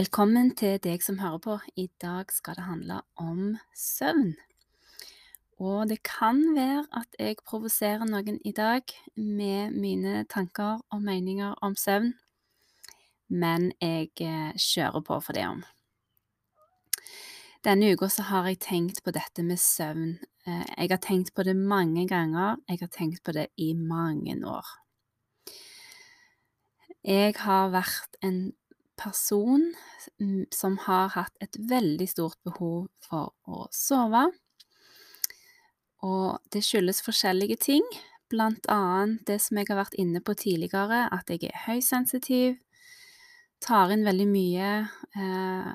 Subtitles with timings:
[0.00, 1.54] Velkommen til deg som hører på.
[1.76, 3.40] I dag skal det handle om
[3.76, 4.30] søvn.
[5.60, 11.58] Og det kan være at jeg provoserer noen i dag med mine tanker og meninger
[11.66, 12.14] om søvn,
[13.28, 15.60] men jeg eh, kjører på for det om.
[17.66, 20.14] Denne uka så har jeg tenkt på dette med søvn.
[20.46, 22.56] Eh, jeg har tenkt på det mange ganger.
[22.70, 24.72] Jeg har tenkt på det i mange år.
[27.04, 28.40] Jeg har vært en
[29.00, 29.70] person
[30.54, 34.28] som har hatt et veldig stort behov for å sove.
[36.06, 37.84] Og det skyldes forskjellige ting,
[38.30, 42.58] blant annet det som jeg har vært inne på tidligere, at jeg er høysensitiv,
[43.60, 44.70] tar inn veldig mye,
[45.16, 45.70] eh,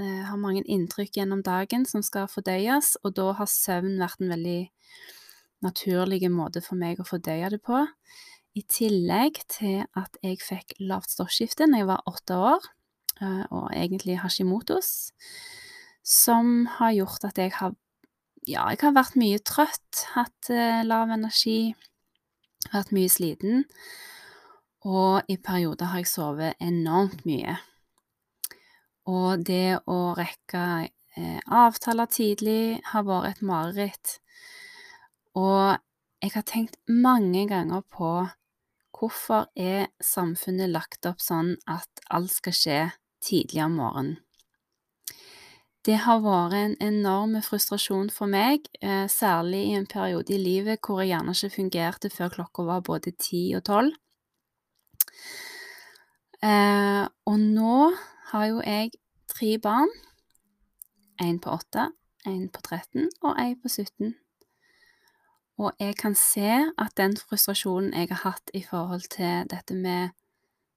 [0.00, 4.32] eh, har mange inntrykk gjennom dagen som skal fordøyes, og da har søvn vært en
[4.32, 4.60] veldig
[5.60, 7.84] naturlig måte for meg å fordøye det på.
[8.58, 12.66] I tillegg til at jeg fikk lavt stoffskifte da jeg var åtte år,
[13.22, 15.12] eh, og egentlig Hashimotos,
[16.02, 17.76] som har gjort at jeg har
[18.48, 21.74] Ja, jeg har vært mye trøtt, hatt eh, lav energi,
[22.72, 23.66] vært mye sliten,
[24.80, 27.58] og i perioder har jeg sovet enormt mye.
[29.12, 34.16] Og det å rekke eh, avtaler tidlig har vært et mareritt.
[35.36, 35.76] Og
[36.24, 38.10] jeg har tenkt mange ganger på
[39.00, 42.80] Hvorfor er samfunnet lagt opp sånn at alt skal skje
[43.24, 44.18] tidlig om morgenen?
[45.88, 50.84] Det har vært en enorm frustrasjon for meg, eh, særlig i en periode i livet
[50.84, 53.96] hvor jeg gjerne ikke fungerte før klokka var både ti og tolv.
[56.44, 57.78] Eh, og nå
[58.32, 58.92] har jo jeg
[59.28, 59.88] tre barn.
[61.20, 61.88] En på åtte,
[62.26, 64.14] en på 13 og en på 17.
[65.60, 66.48] Og jeg kan se
[66.80, 70.14] at den frustrasjonen jeg har hatt i forhold til dette med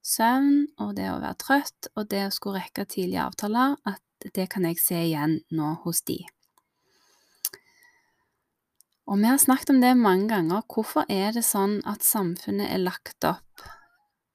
[0.03, 4.49] søvn og det å være trøtt og det å skulle rekke tidlige avtaler, at det
[4.51, 6.19] kan jeg se igjen nå hos de.
[9.07, 10.63] Og vi har snakket om det mange ganger.
[10.67, 13.63] Hvorfor er det sånn at samfunnet er lagt opp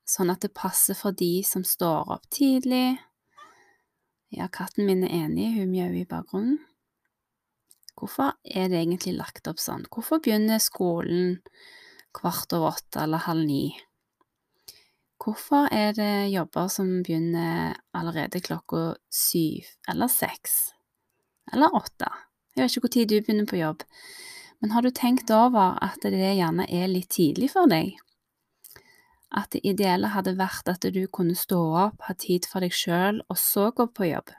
[0.08, 2.96] sånn at det passer for de som står opp tidlig?
[4.32, 6.58] Ja, katten min er enig, hun mjauer i bakgrunnen.
[7.98, 9.82] Hvorfor er det egentlig lagt opp sånn?
[9.90, 11.40] Hvorfor begynner skolen
[12.14, 13.72] kvart over åtte eller halv ni?
[15.18, 20.70] Hvorfor er det jobber som begynner allerede klokka syv eller seks
[21.50, 22.12] eller åtte?
[22.54, 23.82] Jeg vet ikke hvor tid du begynner på jobb,
[24.62, 27.96] men har du tenkt over at det gjerne er litt tidlig for deg?
[29.34, 33.20] At det ideelle hadde vært at du kunne stå opp, ha tid for deg sjøl,
[33.26, 34.30] og så gå på jobb?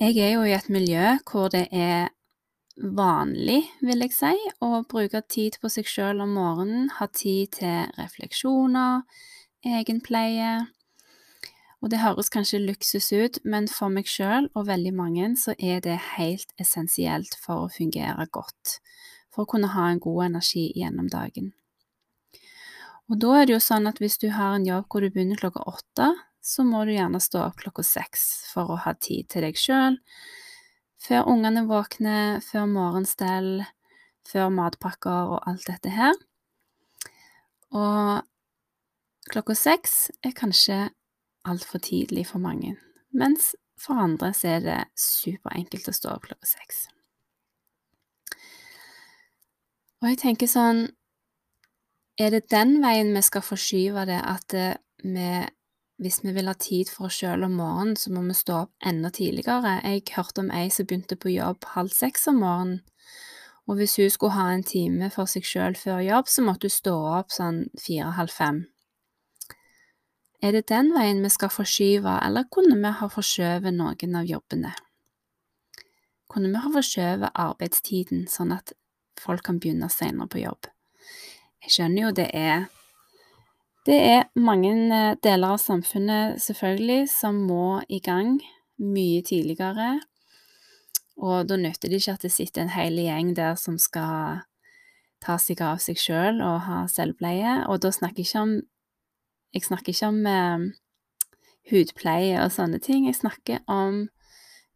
[0.00, 2.08] Jeg er jo i et miljø hvor det er
[2.76, 7.90] vanlig, vil jeg si, å bruke tid på seg sjøl om morgenen, ha tid til
[7.98, 9.02] refleksjoner,
[9.62, 10.54] egenpleie.
[11.82, 15.84] Og det høres kanskje luksus ut, men for meg sjøl og veldig mange så er
[15.84, 18.78] det helt essensielt for å fungere godt,
[19.28, 21.52] for å kunne ha en god energi gjennom dagen.
[23.10, 25.36] Og da er det jo sånn at hvis du har en jobb hvor du begynner
[25.36, 29.46] klokka åtte, så må du gjerne stå opp klokka seks for å ha tid til
[29.46, 29.98] deg sjøl,
[31.02, 33.62] før ungene våkner, før morgenstell,
[34.26, 36.18] før matpakker og alt dette her.
[37.72, 38.22] Og
[39.30, 40.80] klokka seks er kanskje
[41.48, 42.74] altfor tidlig for mange,
[43.14, 46.84] mens for andre så er det superenkelt å stå opp klokka seks.
[50.02, 50.88] Og jeg tenker sånn
[52.20, 55.28] Er det den veien vi skal forskyve det, at vi
[56.02, 58.88] hvis vi vil ha tid for oss sjøl om morgenen, så må vi stå opp
[58.88, 59.78] enda tidligere.
[59.86, 62.80] Jeg hørte om ei som begynte på jobb halv seks om morgenen,
[63.70, 66.74] og hvis hun skulle ha en time for seg sjøl før jobb, så måtte hun
[66.74, 68.64] stå opp sånn fire-halv fem.
[70.42, 74.74] Er det den veien vi skal forskyve, eller kunne vi ha forskjøvet noen av jobbene?
[76.26, 78.74] Kunne vi ha forskjøvet arbeidstiden, sånn at
[79.22, 80.66] folk kan begynne senere på jobb?
[81.62, 82.66] Jeg skjønner jo det er
[83.86, 88.36] det er mange eh, deler av samfunnet, selvfølgelig, som må i gang
[88.82, 89.96] mye tidligere,
[91.22, 94.42] og da nytter det ikke at det sitter en hel gjeng der som skal
[95.22, 98.60] ta seg av seg sjøl og ha selvpleie, og da snakker jeg ikke om
[99.52, 100.62] Jeg snakker ikke om eh,
[101.68, 104.06] hudpleie og sånne ting, jeg snakker om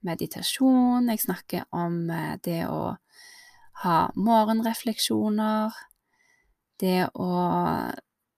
[0.04, 2.98] meditasjon, jeg snakker om eh, det å
[3.86, 5.72] ha morgenrefleksjoner,
[6.80, 7.30] det å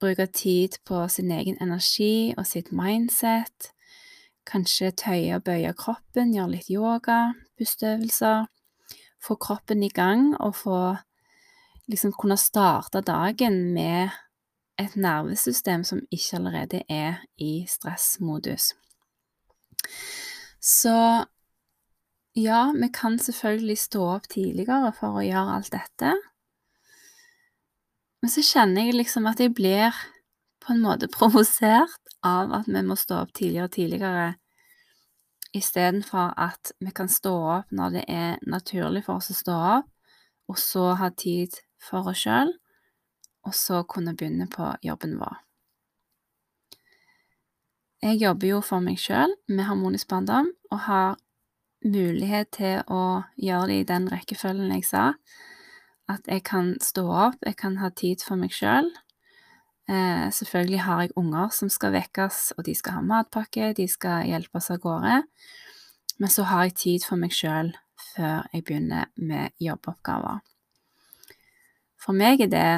[0.00, 3.72] bruke tid på sin egen energi og sitt mindset,
[4.48, 8.46] kanskje tøye og bøye kroppen, gjøre litt yoga, pusteøvelser,
[9.20, 10.80] få kroppen i gang og få
[11.88, 14.14] liksom kunne starte dagen med
[14.78, 18.72] et nervesystem som ikke allerede er i stressmodus.
[20.60, 21.24] Så
[22.38, 26.14] ja, vi kan selvfølgelig stå opp tidligere for å gjøre alt dette.
[28.22, 29.94] Men så kjenner jeg liksom at jeg blir
[30.64, 34.28] på en måte provosert av at vi må stå opp tidligere og tidligere,
[35.56, 39.90] istedenfor at vi kan stå opp når det er naturlig for oss å stå opp,
[40.48, 42.52] og så ha tid for oss sjøl,
[43.46, 45.38] og så kunne begynne på jobben vår.
[48.02, 51.16] Jeg jobber jo for meg sjøl med harmonisk barndom, og har
[51.84, 55.04] mulighet til å gjøre det i den rekkefølgen jeg sa.
[56.08, 58.88] At jeg kan stå opp, jeg kan ha tid for meg sjøl.
[59.88, 64.26] Eh, selvfølgelig har jeg unger som skal vekkes, og de skal ha matpakke, de skal
[64.28, 65.22] hjelpes av gårde.
[66.18, 67.74] Men så har jeg tid for meg sjøl
[68.14, 70.40] før jeg begynner med jobboppgaver.
[71.98, 72.72] For meg er det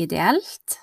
[0.00, 0.78] ideelt,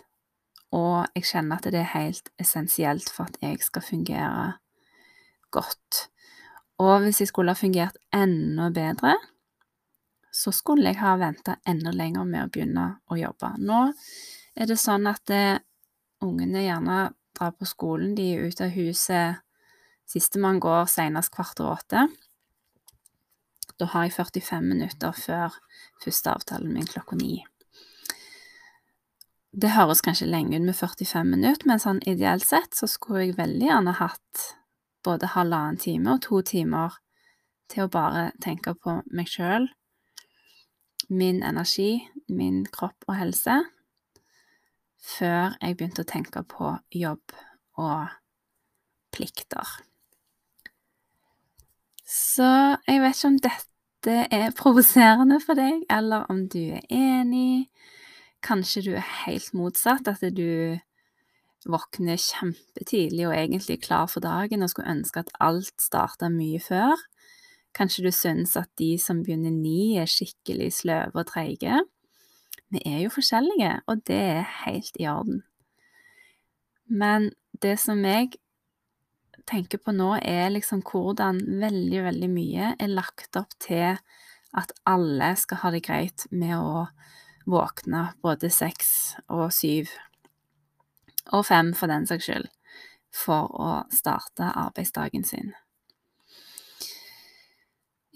[0.76, 4.46] og jeg kjenner at det er helt essensielt for at jeg skal fungere
[5.52, 6.10] godt.
[6.80, 9.16] Og hvis jeg skulle ha fungert enda bedre,
[10.40, 13.52] så skulle jeg ha venta enda lenger med å begynne å jobbe.
[13.60, 13.82] Nå
[14.56, 15.60] er det sånn at det, eh,
[16.24, 19.46] ungene gjerne drar på skolen, de er ute av huset
[20.10, 22.08] Sistemann går senest kvart over åtte.
[23.78, 25.54] Da har jeg 45 minutter før
[26.02, 27.46] første avtalen min klokka ni.
[29.54, 33.38] Det høres kanskje lenge ut med 45 minutter, men sånn ideelt sett så skulle jeg
[33.38, 34.44] veldig gjerne hatt
[35.06, 36.98] både halvannen time og to timer
[37.70, 39.70] til å bare tenke på meg sjøl,
[41.10, 43.58] min energi, min kropp og helse,
[45.00, 47.36] før jeg begynte å tenke på jobb
[47.80, 48.10] og
[49.16, 49.78] plikter.
[52.10, 52.50] Så
[52.88, 57.70] jeg vet ikke om dette er provoserende for deg, eller om du er enig.
[58.46, 60.80] Kanskje du er helt motsatt, at du
[61.68, 66.96] våkner kjempetidlig og egentlig klar for dagen og skulle ønske at alt starta mye før.
[67.80, 71.78] Kanskje du syns at de som begynner ni, er skikkelig sløve og treige.
[72.70, 75.46] Vi er jo forskjellige, og det er helt i orden.
[76.90, 77.30] Men
[77.64, 78.34] det som jeg
[79.48, 83.96] tenker på nå, er liksom hvordan veldig, veldig mye er lagt opp til
[84.58, 86.86] at alle skal ha det greit med å
[87.50, 88.92] våkne både seks
[89.32, 89.94] og syv,
[91.32, 92.52] og fem for den saks skyld,
[93.14, 95.54] for å starte arbeidsdagen sin.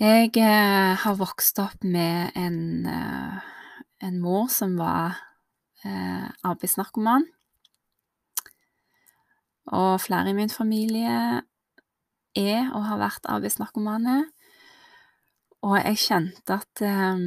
[0.04, 2.58] Jeg eh, har vokst opp med en,
[2.92, 3.36] eh,
[4.04, 5.22] en mor som var
[5.86, 7.24] eh, arbeidsnarkoman.
[9.72, 11.44] Og flere i min familie
[12.36, 14.18] er og har vært arbeidsnarkomane.
[15.64, 17.24] Og jeg kjente at eh,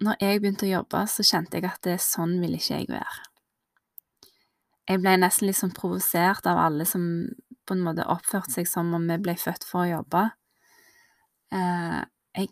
[0.00, 3.28] når jeg begynte å jobbe, så kjente jeg at det, sånn ville ikke jeg være.
[4.88, 7.26] Jeg ble nesten litt sånn provosert av alle som
[7.66, 10.26] på en måte oppførte seg som om vi ble født for å jobbe.
[11.52, 12.02] Eh,
[12.36, 12.50] jeg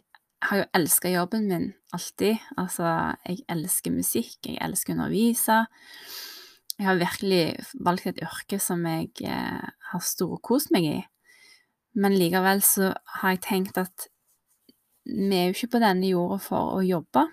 [0.50, 2.41] har jo elska jobben min alltid.
[2.61, 2.88] Altså,
[3.25, 5.61] jeg elsker musikk, jeg elsker å undervise.
[6.75, 7.45] Jeg har virkelig
[7.87, 10.99] valgt et yrke som jeg eh, har storkost meg i.
[11.95, 14.09] Men likevel så har jeg tenkt at
[15.05, 17.29] vi er jo ikke på denne jorda for å jobbe.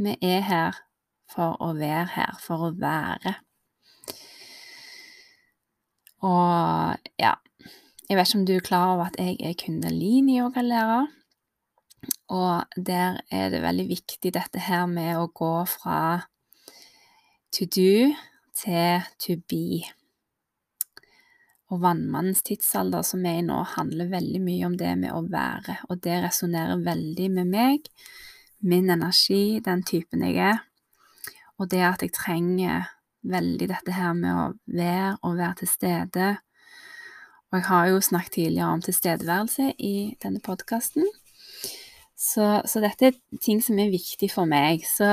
[0.00, 0.80] Vi er her
[1.30, 3.36] for å være her, for å være.
[6.24, 7.34] Og ja
[8.08, 11.06] Jeg vet ikke om du er klar over at jeg er kundalini-yogalærer.
[12.32, 15.98] Og der er det veldig viktig dette her med å gå fra
[17.52, 18.14] to do
[18.56, 19.84] til to be.
[21.72, 25.80] Og Vannmannens tidsalder, som er i nå, handler veldig mye om det med å være,
[25.88, 27.88] og det resonnerer veldig med meg,
[28.64, 30.60] min energi, den typen jeg er,
[31.58, 32.88] og det at jeg trenger
[33.24, 36.30] veldig dette her med å være og være til stede.
[37.50, 41.06] Og jeg har jo snakket tidligere om tilstedeværelse i denne podkasten,
[42.24, 44.86] så, så dette er ting som er viktig for meg.
[44.88, 45.08] Så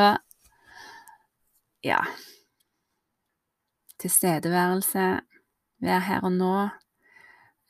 [1.84, 2.00] ja
[4.02, 5.04] Tilstedeværelse,
[5.82, 6.56] være her og nå.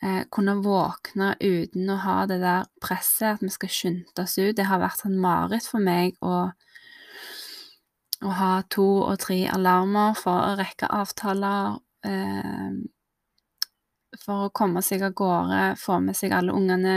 [0.02, 4.56] Eh, kunne våkne uten å ha det der presset, at vi skal skynde oss ut.
[4.58, 6.38] Det har vært sånn mareritt for meg å,
[8.24, 11.78] å, ha to og tre alarmer for å rekke avtaler.
[12.08, 12.80] Eh,
[14.24, 16.96] for å komme seg av gårde, få med seg alle ungene.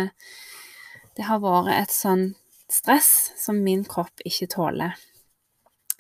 [1.14, 2.32] Det har vært et sånn
[2.70, 4.96] stress som min kropp ikke tåler.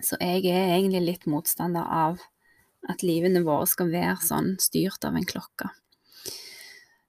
[0.02, 2.18] Så jeg er egentlig litt motstander av
[2.90, 5.70] at livene våre skal være sånn styrt av en klokke.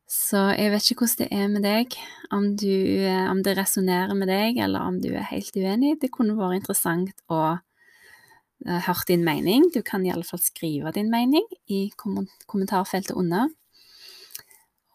[0.06, 1.96] Så jeg vet ikke hvordan det er med deg,
[2.34, 2.72] om, du,
[3.04, 5.96] eh, om det resonnerer med deg, eller om du er helt uenig.
[6.02, 9.68] Det kunne vært interessant å uh, høre din mening.
[9.74, 13.52] Du kan i alle fall skrive din mening i kommentarfeltet under.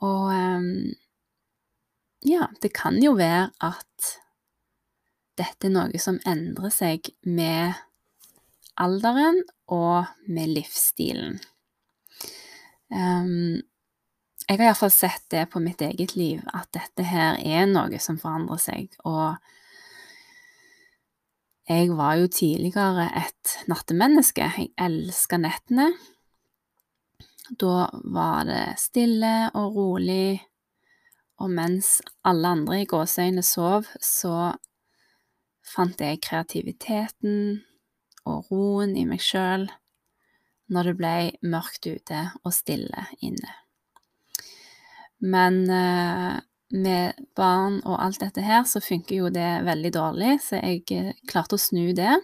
[0.00, 0.71] Og um,
[2.27, 4.11] ja, det kan jo være at
[5.41, 7.79] dette er noe som endrer seg med
[8.81, 9.41] alderen
[9.73, 11.39] og med livsstilen.
[12.91, 13.61] Um,
[14.50, 18.19] jeg har iallfall sett det på mitt eget liv, at dette her er noe som
[18.19, 19.39] forandrer seg, og
[21.71, 24.43] jeg var jo tidligere et nattemenneske.
[24.43, 25.93] Jeg elska nettene.
[27.61, 30.41] Da var det stille og rolig,
[31.40, 34.52] og mens alle andre i gåseøyne sov, så
[35.64, 37.62] fant jeg kreativiteten
[38.28, 39.68] og roen i meg sjøl
[40.70, 41.14] når det ble
[41.50, 43.56] mørkt ute og stille inne.
[45.20, 46.37] Men eh,
[46.70, 51.11] med barn og alt dette her, så funker jo det veldig dårlig, så jeg eh,
[51.28, 52.14] klarte å snu det.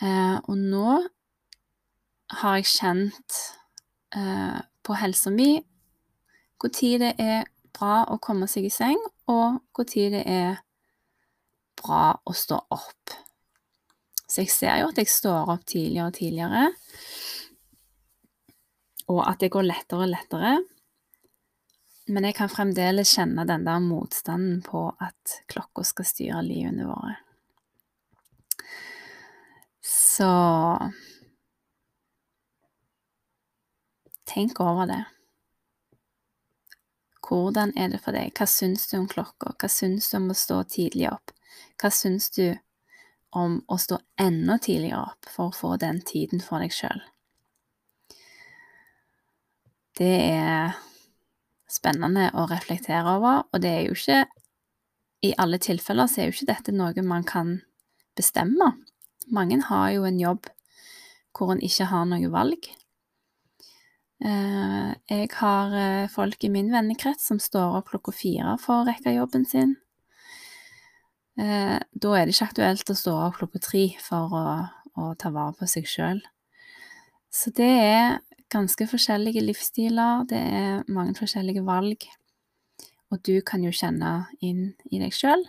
[0.00, 0.96] Eh, og nå
[2.40, 3.42] har jeg kjent
[4.16, 5.58] på helsa mi
[6.56, 7.44] når det er
[7.76, 10.56] bra å komme seg i seng, og når det er
[11.76, 13.16] bra å stå opp.
[14.26, 16.64] Så jeg ser jo at jeg står opp tidligere og tidligere,
[19.12, 20.56] og at det går lettere og lettere.
[22.10, 27.16] Men jeg kan fremdeles kjenne den der motstanden på at klokka skal styre livene våre.
[29.86, 30.30] Så
[34.26, 35.02] tenk over det.
[37.36, 38.32] Hvordan er det for deg?
[38.36, 39.52] Hva syns du om klokka?
[39.60, 41.34] Hva syns du om å stå tidlig opp?
[41.76, 42.54] Hva syns du
[43.36, 47.02] om å stå enda tidligere opp for å få den tiden for deg sjøl.
[49.96, 50.76] Det er
[51.72, 54.24] spennende å reflektere over, og det er jo ikke
[55.24, 57.56] I alle tilfeller så er jo ikke dette noe man kan
[58.16, 58.74] bestemme.
[59.32, 60.50] Mange har jo en jobb
[61.34, 62.68] hvor en ikke har noe valg.
[64.24, 68.86] Eh, jeg har eh, folk i min vennekrets som står opp klokka fire for å
[68.88, 69.74] rekke jobben sin.
[71.36, 74.44] Eh, da er det ikke aktuelt å stå opp klokka tre for å,
[74.96, 76.22] å ta vare på seg sjøl.
[77.28, 78.06] Så det er
[78.52, 82.06] ganske forskjellige livsstiler, det er mange forskjellige valg,
[83.12, 85.44] og du kan jo kjenne inn i deg sjøl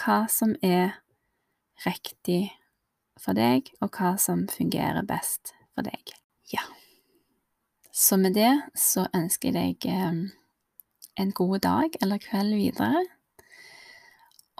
[0.00, 0.96] hva som er
[1.84, 2.48] riktig
[3.20, 6.21] for deg, og hva som fungerer best for deg.
[7.94, 10.20] Så med det så ønsker jeg deg eh,
[11.20, 13.02] en god dag eller kveld videre.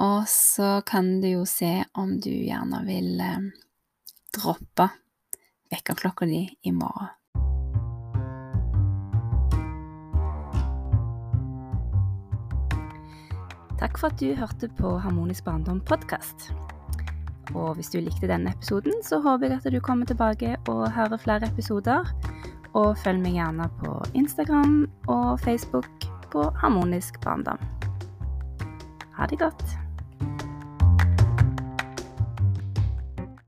[0.04, 3.46] Og så kan du jo se om du gjerne vil eh,
[4.36, 4.90] droppe
[5.72, 7.08] vekkerklokka di i morgen.
[13.80, 16.52] Takk for at du hørte på Harmonisk barndom podkast.
[17.56, 21.16] Og hvis du likte denne episoden, så håper jeg at du kommer tilbake og hører
[21.16, 22.12] flere episoder.
[22.78, 27.60] Og følg meg gjerne på Instagram og Facebook på Harmonisk barndom.
[29.18, 29.81] Ha det godt.